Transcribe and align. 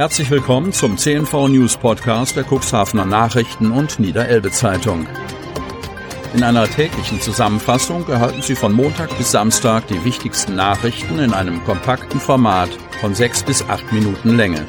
Herzlich 0.00 0.30
willkommen 0.30 0.72
zum 0.72 0.96
CNV 0.96 1.48
News 1.48 1.76
Podcast 1.76 2.34
der 2.34 2.46
Cuxhavener 2.50 3.04
Nachrichten 3.04 3.70
und 3.70 4.00
Niederelbe 4.00 4.50
Zeitung. 4.50 5.06
In 6.32 6.42
einer 6.42 6.66
täglichen 6.66 7.20
Zusammenfassung 7.20 8.08
erhalten 8.08 8.40
Sie 8.40 8.54
von 8.54 8.72
Montag 8.72 9.14
bis 9.18 9.30
Samstag 9.30 9.88
die 9.88 10.02
wichtigsten 10.02 10.56
Nachrichten 10.56 11.18
in 11.18 11.34
einem 11.34 11.62
kompakten 11.64 12.18
Format 12.18 12.70
von 13.02 13.14
sechs 13.14 13.42
bis 13.42 13.62
acht 13.68 13.92
Minuten 13.92 14.38
Länge. 14.38 14.66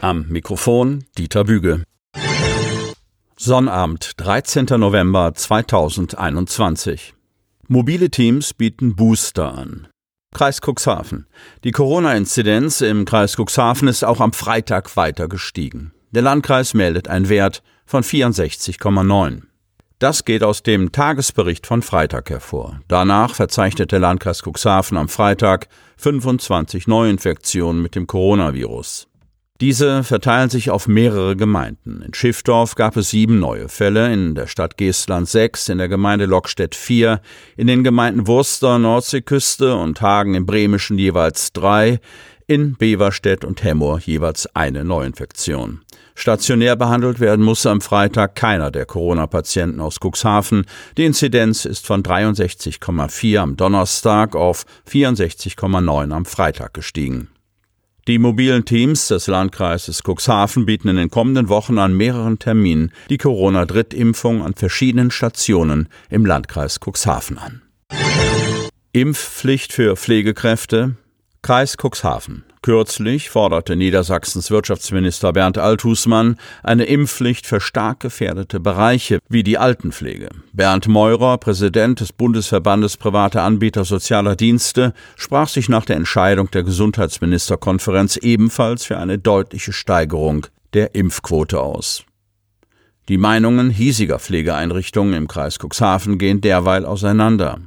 Am 0.00 0.28
Mikrofon 0.28 1.04
Dieter 1.18 1.44
Büge. 1.44 1.82
Sonnabend, 3.36 4.12
13. 4.16 4.64
November 4.78 5.34
2021. 5.34 7.12
Mobile 7.68 8.08
Teams 8.08 8.54
bieten 8.54 8.96
Booster 8.96 9.58
an. 9.58 9.88
Kreis 10.34 10.60
Cuxhaven. 10.60 11.26
Die 11.62 11.70
Corona-Inzidenz 11.70 12.82
im 12.82 13.06
Kreis 13.06 13.36
Cuxhaven 13.36 13.88
ist 13.88 14.04
auch 14.04 14.20
am 14.20 14.32
Freitag 14.32 14.94
weiter 14.96 15.28
gestiegen. 15.28 15.92
Der 16.10 16.22
Landkreis 16.22 16.74
meldet 16.74 17.08
einen 17.08 17.28
Wert 17.28 17.62
von 17.86 18.02
64,9. 18.02 19.42
Das 20.00 20.24
geht 20.24 20.42
aus 20.42 20.62
dem 20.62 20.92
Tagesbericht 20.92 21.66
von 21.66 21.80
Freitag 21.80 22.28
hervor. 22.28 22.80
Danach 22.88 23.34
verzeichnet 23.36 23.92
der 23.92 24.00
Landkreis 24.00 24.42
Cuxhaven 24.42 24.98
am 24.98 25.08
Freitag 25.08 25.68
25 25.96 26.88
Neuinfektionen 26.88 27.80
mit 27.80 27.94
dem 27.94 28.06
Coronavirus. 28.06 29.08
Diese 29.64 30.04
verteilen 30.04 30.50
sich 30.50 30.68
auf 30.68 30.88
mehrere 30.88 31.36
Gemeinden. 31.36 32.02
In 32.02 32.12
Schiffdorf 32.12 32.74
gab 32.74 32.98
es 32.98 33.08
sieben 33.08 33.38
neue 33.38 33.70
Fälle, 33.70 34.12
in 34.12 34.34
der 34.34 34.46
Stadt 34.46 34.76
Geestland 34.76 35.26
sechs, 35.26 35.70
in 35.70 35.78
der 35.78 35.88
Gemeinde 35.88 36.26
Lockstedt 36.26 36.74
vier, 36.74 37.22
in 37.56 37.66
den 37.66 37.82
Gemeinden 37.82 38.26
Wurster, 38.26 38.78
Nordseeküste 38.78 39.74
und 39.74 40.02
Hagen 40.02 40.34
im 40.34 40.44
Bremischen 40.44 40.98
jeweils 40.98 41.54
drei, 41.54 42.00
in 42.46 42.76
Beverstedt 42.76 43.42
und 43.42 43.64
Hemmoor 43.64 44.00
jeweils 44.00 44.54
eine 44.54 44.84
Neuinfektion. 44.84 45.80
Stationär 46.14 46.76
behandelt 46.76 47.18
werden 47.18 47.42
muss 47.42 47.64
am 47.64 47.80
Freitag 47.80 48.34
keiner 48.34 48.70
der 48.70 48.84
Corona-Patienten 48.84 49.80
aus 49.80 49.98
Cuxhaven. 49.98 50.66
Die 50.98 51.06
Inzidenz 51.06 51.64
ist 51.64 51.86
von 51.86 52.02
63,4 52.02 53.38
am 53.38 53.56
Donnerstag 53.56 54.36
auf 54.36 54.66
64,9 54.90 56.12
am 56.12 56.26
Freitag 56.26 56.74
gestiegen. 56.74 57.30
Die 58.06 58.18
mobilen 58.18 58.66
Teams 58.66 59.08
des 59.08 59.28
Landkreises 59.28 60.02
Cuxhaven 60.02 60.66
bieten 60.66 60.88
in 60.88 60.96
den 60.96 61.08
kommenden 61.08 61.48
Wochen 61.48 61.78
an 61.78 61.96
mehreren 61.96 62.38
Terminen 62.38 62.92
die 63.08 63.16
Corona-Drittimpfung 63.16 64.42
an 64.42 64.52
verschiedenen 64.52 65.10
Stationen 65.10 65.88
im 66.10 66.26
Landkreis 66.26 66.80
Cuxhaven 66.80 67.38
an. 67.38 67.62
Impfpflicht 68.92 69.72
für 69.72 69.96
Pflegekräfte, 69.96 70.96
Kreis 71.40 71.76
Cuxhaven. 71.82 72.44
Kürzlich 72.64 73.28
forderte 73.28 73.76
Niedersachsens 73.76 74.50
Wirtschaftsminister 74.50 75.34
Bernd 75.34 75.58
Althusmann 75.58 76.36
eine 76.62 76.84
Impfpflicht 76.84 77.46
für 77.46 77.60
stark 77.60 78.00
gefährdete 78.00 78.58
Bereiche 78.58 79.18
wie 79.28 79.42
die 79.42 79.58
Altenpflege. 79.58 80.30
Bernd 80.54 80.88
Meurer, 80.88 81.36
Präsident 81.36 82.00
des 82.00 82.14
Bundesverbandes 82.14 82.96
privater 82.96 83.42
Anbieter 83.42 83.84
sozialer 83.84 84.34
Dienste, 84.34 84.94
sprach 85.14 85.48
sich 85.48 85.68
nach 85.68 85.84
der 85.84 85.96
Entscheidung 85.96 86.50
der 86.52 86.62
Gesundheitsministerkonferenz 86.62 88.16
ebenfalls 88.16 88.86
für 88.86 88.96
eine 88.96 89.18
deutliche 89.18 89.74
Steigerung 89.74 90.46
der 90.72 90.94
Impfquote 90.94 91.60
aus. 91.60 92.06
Die 93.10 93.18
Meinungen 93.18 93.68
hiesiger 93.68 94.18
Pflegeeinrichtungen 94.18 95.12
im 95.12 95.28
Kreis 95.28 95.58
Cuxhaven 95.58 96.16
gehen 96.16 96.40
derweil 96.40 96.86
auseinander. 96.86 97.58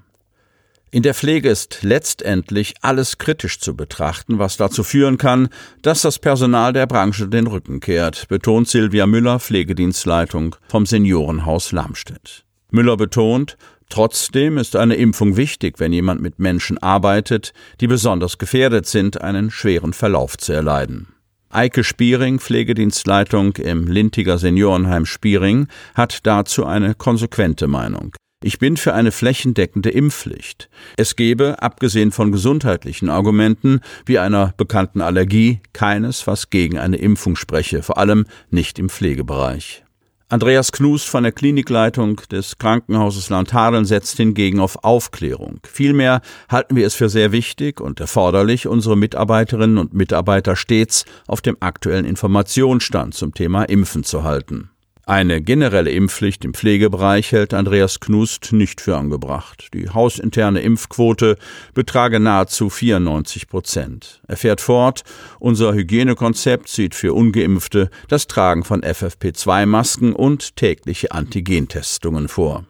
In 0.89 1.03
der 1.03 1.13
Pflege 1.13 1.49
ist 1.49 1.79
letztendlich 1.81 2.75
alles 2.81 3.17
kritisch 3.17 3.59
zu 3.59 3.75
betrachten, 3.75 4.39
was 4.39 4.55
dazu 4.55 4.83
führen 4.83 5.17
kann, 5.17 5.49
dass 5.81 6.01
das 6.01 6.17
Personal 6.17 6.71
der 6.71 6.87
Branche 6.87 7.27
den 7.27 7.47
Rücken 7.47 7.81
kehrt, 7.81 8.29
betont 8.29 8.69
Silvia 8.69 9.05
Müller, 9.05 9.39
Pflegedienstleitung 9.39 10.55
vom 10.69 10.85
Seniorenhaus 10.85 11.73
Lamstedt. 11.73 12.45
Müller 12.71 12.95
betont, 12.95 13.57
trotzdem 13.89 14.57
ist 14.57 14.77
eine 14.77 14.95
Impfung 14.95 15.35
wichtig, 15.35 15.79
wenn 15.79 15.91
jemand 15.91 16.21
mit 16.21 16.39
Menschen 16.39 16.77
arbeitet, 16.77 17.51
die 17.81 17.87
besonders 17.87 18.37
gefährdet 18.37 18.85
sind, 18.85 19.21
einen 19.21 19.51
schweren 19.51 19.91
Verlauf 19.91 20.37
zu 20.37 20.53
erleiden. 20.53 21.07
Eike 21.49 21.83
Spiering, 21.83 22.39
Pflegedienstleitung 22.39 23.57
im 23.57 23.87
Lintiger 23.87 24.37
Seniorenheim 24.37 25.05
Spiering, 25.05 25.67
hat 25.95 26.25
dazu 26.25 26.65
eine 26.65 26.95
konsequente 26.95 27.67
Meinung. 27.67 28.13
Ich 28.43 28.59
bin 28.59 28.77
für 28.77 28.93
eine 28.93 29.11
flächendeckende 29.11 29.89
Impfpflicht. 29.89 30.69
Es 30.95 31.15
gebe, 31.15 31.59
abgesehen 31.63 32.11
von 32.11 32.31
gesundheitlichen 32.31 33.09
Argumenten 33.09 33.79
wie 34.05 34.19
einer 34.19 34.53
bekannten 34.57 35.01
Allergie, 35.01 35.59
keines, 35.73 36.27
was 36.27 36.51
gegen 36.51 36.77
eine 36.77 36.97
Impfung 36.97 37.35
spreche, 37.35 37.81
vor 37.81 37.97
allem 37.97 38.27
nicht 38.51 38.77
im 38.77 38.89
Pflegebereich. 38.89 39.83
Andreas 40.29 40.71
Knus 40.71 41.03
von 41.03 41.23
der 41.23 41.31
Klinikleitung 41.31 42.21
des 42.29 42.59
Krankenhauses 42.59 43.29
Landhadeln 43.29 43.85
setzt 43.85 44.17
hingegen 44.17 44.59
auf 44.59 44.83
Aufklärung. 44.83 45.59
Vielmehr 45.65 46.21
halten 46.47 46.75
wir 46.75 46.85
es 46.85 46.93
für 46.93 47.09
sehr 47.09 47.31
wichtig 47.31 47.81
und 47.81 47.99
erforderlich, 47.99 48.67
unsere 48.67 48.97
Mitarbeiterinnen 48.97 49.79
und 49.79 49.95
Mitarbeiter 49.95 50.55
stets 50.55 51.05
auf 51.25 51.41
dem 51.41 51.57
aktuellen 51.61 52.05
Informationsstand 52.05 53.15
zum 53.15 53.33
Thema 53.33 53.63
Impfen 53.63 54.03
zu 54.03 54.23
halten. 54.23 54.69
Eine 55.09 55.41
generelle 55.41 55.91
Impfpflicht 55.91 56.43
im 56.43 56.53
Pflegebereich 56.53 57.31
hält 57.31 57.53
Andreas 57.53 58.01
Knust 58.01 58.51
nicht 58.51 58.81
für 58.81 58.97
angebracht. 58.97 59.69
Die 59.73 59.89
hausinterne 59.89 60.59
Impfquote 60.59 61.37
betrage 61.73 62.19
nahezu 62.19 62.69
94 62.69 63.47
Prozent. 63.47 64.21
Er 64.27 64.35
fährt 64.35 64.59
fort, 64.59 65.03
unser 65.39 65.73
Hygienekonzept 65.73 66.67
sieht 66.67 66.93
für 66.93 67.13
ungeimpfte 67.13 67.89
das 68.09 68.27
Tragen 68.27 68.65
von 68.65 68.81
FFP2-Masken 68.81 70.11
und 70.11 70.57
tägliche 70.57 71.13
Antigentestungen 71.13 72.27
vor. 72.27 72.65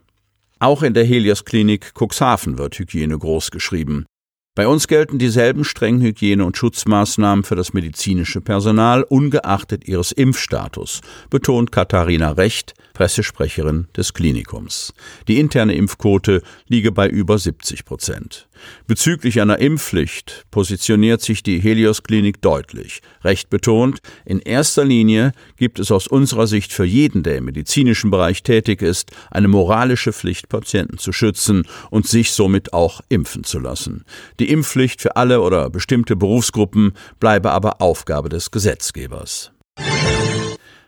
Auch 0.60 0.84
in 0.84 0.94
der 0.94 1.06
Helios 1.06 1.44
Klinik 1.44 1.94
Cuxhaven 1.96 2.60
wird 2.60 2.78
Hygiene 2.78 3.18
großgeschrieben. 3.18 4.06
Bei 4.58 4.68
uns 4.68 4.88
gelten 4.88 5.20
dieselben 5.20 5.64
strengen 5.64 6.02
Hygiene- 6.02 6.44
und 6.44 6.58
Schutzmaßnahmen 6.58 7.44
für 7.44 7.56
das 7.56 7.74
medizinische 7.74 8.42
Personal, 8.42 9.04
ungeachtet 9.04 9.88
ihres 9.88 10.12
Impfstatus, 10.12 11.02
betont 11.30 11.72
Katharina 11.72 12.32
Recht, 12.32 12.74
Pressesprecherin 12.96 13.88
des 13.96 14.16
Klinikums. 14.16 14.96
Die 15.28 15.38
interne 15.38 15.76
Impfquote 15.76 16.42
liege 16.68 16.92
bei 16.92 17.08
über 17.08 17.38
70 17.38 17.86
Prozent. 17.86 18.48
Bezüglich 18.88 19.40
einer 19.40 19.60
Impfpflicht 19.60 20.46
positioniert 20.50 21.22
sich 21.22 21.44
die 21.44 21.60
Helios 21.60 22.02
Klinik 22.02 22.42
deutlich. 22.42 23.02
Recht 23.24 23.52
betont, 23.52 24.00
in 24.26 24.40
erster 24.40 24.84
Linie 24.84 25.34
gibt 25.58 25.78
es 25.78 25.92
aus 25.92 26.08
unserer 26.08 26.48
Sicht 26.48 26.74
für 26.74 26.86
jeden, 26.86 27.22
der 27.22 27.38
im 27.38 27.46
medizinischen 27.46 28.10
Bereich 28.10 28.42
tätig 28.42 28.82
ist, 28.82 29.12
eine 29.30 29.48
moralische 29.48 30.14
Pflicht, 30.14 30.50
Patienten 30.50 30.98
zu 30.98 31.12
schützen 31.12 31.68
und 31.92 32.08
sich 32.08 32.32
somit 32.32 32.74
auch 32.74 33.02
impfen 33.10 33.44
zu 33.44 33.60
lassen. 33.60 34.06
Die 34.40 34.47
Impfpflicht 34.48 35.02
für 35.02 35.16
alle 35.16 35.42
oder 35.42 35.70
bestimmte 35.70 36.16
Berufsgruppen 36.16 36.94
bleibe 37.20 37.52
aber 37.52 37.82
Aufgabe 37.82 38.30
des 38.30 38.52
Gesetzgebers. 38.52 39.52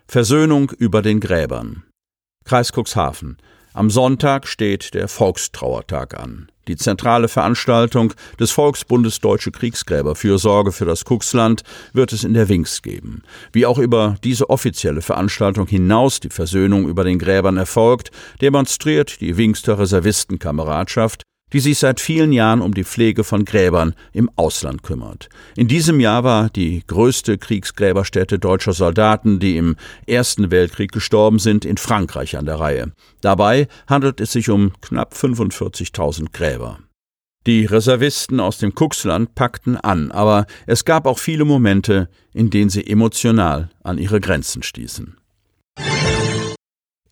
Versöhnung 0.07 0.71
über 0.77 1.01
den 1.01 1.19
Gräbern. 1.19 1.83
Kreis 2.45 2.71
Cuxhaven. 2.71 3.37
Am 3.73 3.91
Sonntag 3.91 4.47
steht 4.47 4.95
der 4.95 5.07
Volkstrauertag 5.07 6.19
an. 6.19 6.49
Die 6.67 6.75
zentrale 6.75 7.27
Veranstaltung 7.27 8.13
des 8.39 8.51
Volksbundes 8.51 9.19
Deutsche 9.21 9.51
Kriegsgräberfürsorge 9.51 10.71
für 10.71 10.85
das 10.85 11.03
Cuxland 11.03 11.63
wird 11.93 12.11
es 12.11 12.23
in 12.23 12.33
der 12.33 12.49
Wings 12.49 12.81
geben. 12.81 13.23
Wie 13.51 13.65
auch 13.65 13.77
über 13.77 14.15
diese 14.23 14.49
offizielle 14.49 15.01
Veranstaltung 15.01 15.67
hinaus 15.67 16.19
die 16.19 16.29
Versöhnung 16.29 16.87
über 16.87 17.03
den 17.03 17.19
Gräbern 17.19 17.57
erfolgt, 17.57 18.11
demonstriert 18.41 19.21
die 19.21 19.37
Wingster 19.37 19.79
Reservistenkameradschaft 19.79 21.23
die 21.53 21.59
sich 21.59 21.79
seit 21.79 21.99
vielen 21.99 22.31
Jahren 22.31 22.61
um 22.61 22.73
die 22.73 22.83
Pflege 22.83 23.23
von 23.23 23.45
Gräbern 23.45 23.93
im 24.13 24.29
Ausland 24.35 24.83
kümmert. 24.83 25.29
In 25.55 25.67
diesem 25.67 25.99
Jahr 25.99 26.23
war 26.23 26.49
die 26.49 26.83
größte 26.85 27.37
Kriegsgräberstätte 27.37 28.39
deutscher 28.39 28.73
Soldaten, 28.73 29.39
die 29.39 29.57
im 29.57 29.75
Ersten 30.05 30.51
Weltkrieg 30.51 30.91
gestorben 30.91 31.39
sind, 31.39 31.65
in 31.65 31.77
Frankreich 31.77 32.37
an 32.37 32.45
der 32.45 32.59
Reihe. 32.59 32.91
Dabei 33.21 33.67
handelt 33.87 34.21
es 34.21 34.31
sich 34.31 34.49
um 34.49 34.73
knapp 34.81 35.13
45.000 35.13 36.31
Gräber. 36.31 36.79
Die 37.47 37.65
Reservisten 37.65 38.39
aus 38.39 38.57
dem 38.57 38.75
Kuxland 38.75 39.33
packten 39.33 39.77
an, 39.77 40.11
aber 40.11 40.45
es 40.67 40.83
gab 40.83 41.05
auch 41.05 41.19
viele 41.19 41.45
Momente, 41.45 42.09
in 42.33 42.49
denen 42.49 42.69
sie 42.69 42.85
emotional 42.85 43.69
an 43.81 43.97
ihre 43.97 44.19
Grenzen 44.19 44.61
stießen. 44.61 45.15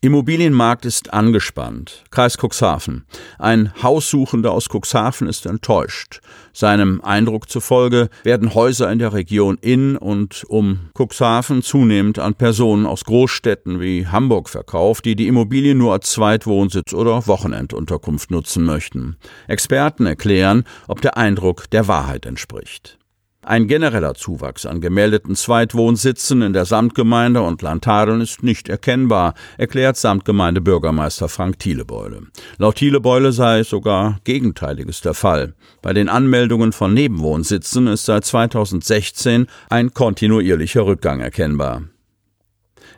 Immobilienmarkt 0.00 0.84
ist 0.84 1.12
angespannt. 1.12 2.04
Kreis 2.12 2.36
Cuxhaven. 2.38 3.04
Ein 3.36 3.72
Haussuchender 3.82 4.52
aus 4.52 4.68
Cuxhaven 4.68 5.26
ist 5.26 5.44
enttäuscht. 5.44 6.20
Seinem 6.52 7.00
Eindruck 7.00 7.50
zufolge 7.50 8.08
werden 8.22 8.54
Häuser 8.54 8.92
in 8.92 9.00
der 9.00 9.12
Region 9.12 9.58
in 9.60 9.96
und 9.96 10.44
um 10.48 10.90
Cuxhaven 10.96 11.62
zunehmend 11.62 12.20
an 12.20 12.34
Personen 12.34 12.86
aus 12.86 13.04
Großstädten 13.06 13.80
wie 13.80 14.06
Hamburg 14.06 14.48
verkauft, 14.48 15.04
die 15.04 15.16
die 15.16 15.26
Immobilie 15.26 15.74
nur 15.74 15.94
als 15.94 16.12
Zweitwohnsitz 16.12 16.94
oder 16.94 17.26
Wochenendunterkunft 17.26 18.30
nutzen 18.30 18.64
möchten. 18.64 19.16
Experten 19.48 20.06
erklären, 20.06 20.62
ob 20.86 21.00
der 21.00 21.16
Eindruck 21.16 21.68
der 21.70 21.88
Wahrheit 21.88 22.24
entspricht. 22.24 22.98
Ein 23.42 23.68
genereller 23.68 24.14
Zuwachs 24.14 24.66
an 24.66 24.80
gemeldeten 24.80 25.36
Zweitwohnsitzen 25.36 26.42
in 26.42 26.52
der 26.52 26.64
Samtgemeinde 26.64 27.40
und 27.40 27.62
Landtadeln 27.62 28.20
ist 28.20 28.42
nicht 28.42 28.68
erkennbar, 28.68 29.34
erklärt 29.56 29.96
Samtgemeindebürgermeister 29.96 31.28
Frank 31.28 31.58
Thielebeule. 31.60 32.22
Laut 32.58 32.76
Thielebeule 32.76 33.32
sei 33.32 33.62
sogar 33.62 34.18
Gegenteiliges 34.24 35.00
der 35.00 35.14
Fall. 35.14 35.54
Bei 35.82 35.92
den 35.92 36.08
Anmeldungen 36.08 36.72
von 36.72 36.92
Nebenwohnsitzen 36.92 37.86
ist 37.86 38.06
seit 38.06 38.24
2016 38.24 39.46
ein 39.70 39.94
kontinuierlicher 39.94 40.84
Rückgang 40.84 41.20
erkennbar. 41.20 41.82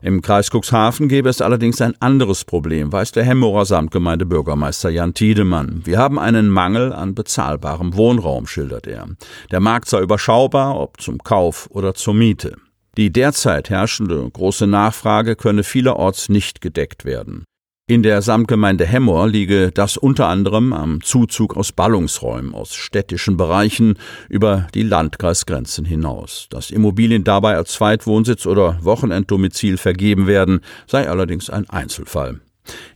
Im 0.02 0.22
Kreis 0.22 0.50
Cuxhaven 0.50 1.08
gäbe 1.08 1.28
es 1.28 1.42
allerdings 1.42 1.80
ein 1.82 1.94
anderes 2.00 2.46
Problem, 2.46 2.90
weiß 2.90 3.12
der 3.12 3.24
Hemmorer 3.24 3.66
Samtgemeindebürgermeister 3.66 4.88
Jan 4.88 5.12
Tiedemann. 5.12 5.82
Wir 5.84 5.98
haben 5.98 6.18
einen 6.18 6.48
Mangel 6.48 6.92
an 6.92 7.14
bezahlbarem 7.14 7.94
Wohnraum, 7.94 8.46
schildert 8.46 8.86
er. 8.86 9.08
Der 9.50 9.60
Markt 9.60 9.88
sei 9.88 10.00
überschaubar, 10.00 10.80
ob 10.80 11.00
zum 11.00 11.18
Kauf 11.18 11.68
oder 11.70 11.94
zur 11.94 12.14
Miete. 12.14 12.56
Die 12.96 13.12
derzeit 13.12 13.68
herrschende 13.68 14.28
große 14.30 14.66
Nachfrage 14.66 15.36
könne 15.36 15.64
vielerorts 15.64 16.28
nicht 16.28 16.60
gedeckt 16.60 17.04
werden. 17.04 17.44
In 17.90 18.04
der 18.04 18.22
Samtgemeinde 18.22 18.86
Hemmoor 18.86 19.26
liege 19.26 19.72
das 19.72 19.96
unter 19.96 20.28
anderem 20.28 20.72
am 20.72 21.00
Zuzug 21.00 21.56
aus 21.56 21.72
Ballungsräumen 21.72 22.54
aus 22.54 22.72
städtischen 22.72 23.36
Bereichen 23.36 23.98
über 24.28 24.68
die 24.76 24.84
Landkreisgrenzen 24.84 25.84
hinaus. 25.84 26.46
Dass 26.50 26.70
Immobilien 26.70 27.24
dabei 27.24 27.56
als 27.56 27.72
Zweitwohnsitz 27.72 28.46
oder 28.46 28.78
Wochenenddomizil 28.82 29.76
vergeben 29.76 30.28
werden, 30.28 30.60
sei 30.86 31.08
allerdings 31.10 31.50
ein 31.50 31.68
Einzelfall. 31.68 32.40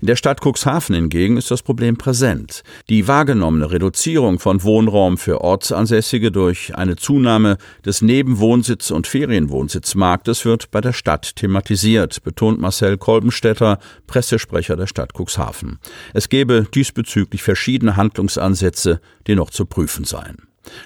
In 0.00 0.06
der 0.06 0.16
Stadt 0.16 0.40
Cuxhaven 0.44 0.94
hingegen 0.94 1.36
ist 1.36 1.50
das 1.50 1.62
Problem 1.62 1.96
präsent. 1.96 2.62
Die 2.88 3.08
wahrgenommene 3.08 3.70
Reduzierung 3.70 4.38
von 4.38 4.62
Wohnraum 4.62 5.18
für 5.18 5.40
Ortsansässige 5.40 6.30
durch 6.30 6.74
eine 6.76 6.96
Zunahme 6.96 7.56
des 7.84 8.02
Nebenwohnsitz- 8.02 8.90
und 8.90 9.06
Ferienwohnsitzmarktes 9.06 10.44
wird 10.44 10.70
bei 10.70 10.80
der 10.80 10.92
Stadt 10.92 11.36
thematisiert, 11.36 12.22
betont 12.22 12.60
Marcel 12.60 12.98
Kolbenstädter, 12.98 13.78
Pressesprecher 14.06 14.76
der 14.76 14.86
Stadt 14.86 15.12
Cuxhaven. 15.14 15.78
Es 16.12 16.28
gebe 16.28 16.66
diesbezüglich 16.74 17.42
verschiedene 17.42 17.96
Handlungsansätze, 17.96 19.00
die 19.26 19.34
noch 19.34 19.50
zu 19.50 19.64
prüfen 19.64 20.04
seien. 20.04 20.36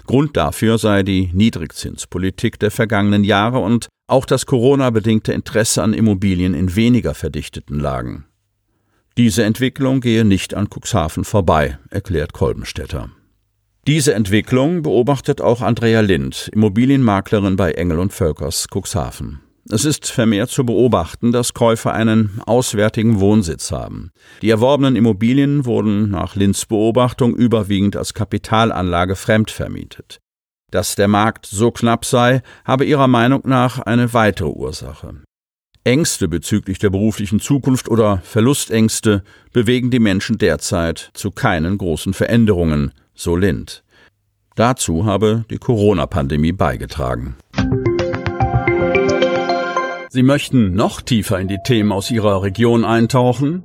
Grund 0.07 0.37
dafür 0.37 0.79
sei 0.79 1.03
die 1.03 1.31
Niedrigzinspolitik 1.33 2.59
der 2.59 2.71
vergangenen 2.71 3.25
Jahre 3.25 3.59
und 3.59 3.89
auch 4.09 4.25
das 4.25 4.47
Corona-bedingte 4.47 5.33
Interesse 5.33 5.83
an 5.83 5.93
Immobilien 5.93 6.55
in 6.55 6.75
weniger 6.75 7.15
verdichteten 7.15 7.79
Lagen. 7.79 8.28
Diese 9.19 9.43
Entwicklung 9.43 10.01
gehe 10.01 10.25
nicht 10.25 10.55
an 10.55 10.69
Cuxhaven 10.73 11.25
vorbei, 11.25 11.77
erklärt 11.91 12.33
Kolbenstädter. 12.33 13.11
Diese 13.85 14.15
Entwicklung 14.15 14.83
beobachtet 14.83 15.41
auch 15.41 15.61
Andrea 15.61 16.03
Lind, 16.03 16.49
Immobilienmaklerin 16.53 17.57
bei 17.57 17.73
Engel 17.73 17.99
und 17.99 18.13
Völkers 18.13 18.69
Cuxhaven. 18.73 19.41
Es 19.69 19.85
ist 19.85 20.09
vermehrt 20.09 20.51
zu 20.51 20.65
beobachten, 20.65 21.33
dass 21.33 21.53
Käufer 21.53 21.93
einen 21.93 22.41
auswärtigen 22.47 23.19
Wohnsitz 23.19 23.73
haben. 23.73 24.13
Die 24.41 24.51
erworbenen 24.51 24.95
Immobilien 24.95 25.65
wurden 25.65 26.11
nach 26.11 26.37
Linds 26.37 26.67
Beobachtung 26.67 27.35
überwiegend 27.35 27.97
als 27.97 28.15
Kapitalanlage 28.15 29.17
fremdvermietet. 29.17 30.21
Dass 30.71 30.95
der 30.95 31.09
Markt 31.09 31.45
so 31.47 31.73
knapp 31.73 32.05
sei, 32.05 32.41
habe 32.65 32.85
ihrer 32.85 33.09
Meinung 33.09 33.43
nach 33.47 33.81
eine 33.81 34.15
weitere 34.15 34.51
Ursache. 34.51 35.23
Ängste 35.89 36.29
bezüglich 36.29 36.79
der 36.79 36.91
beruflichen 36.91 37.41
Zukunft 37.41 37.89
oder 37.89 38.19
Verlustängste 38.19 39.23
bewegen 39.55 39.91
die 39.91 40.01
Menschen 40.01 40.37
derzeit 40.37 41.11
zu 41.15 41.31
keinen 41.31 41.79
großen 41.79 42.13
Veränderungen, 42.13 42.93
so 43.15 43.37
Lind. 43.37 43.85
Dazu 44.55 45.07
habe 45.07 45.47
die 45.49 45.57
Corona-Pandemie 45.57 46.53
beigetragen. 46.53 47.37
Sie 50.11 50.23
möchten 50.23 50.75
noch 50.75 51.01
tiefer 51.01 51.41
in 51.41 51.49
die 51.49 51.61
Themen 51.65 51.91
aus 51.91 52.11
Ihrer 52.11 52.43
Region 52.43 52.85
eintauchen? 52.85 53.65